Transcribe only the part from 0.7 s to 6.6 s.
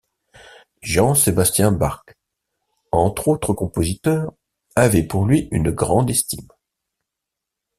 Jean-Sébastien Bach, entre autres compositeurs, avait pour lui une grande estime.